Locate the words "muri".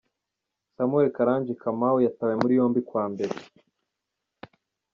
2.41-2.53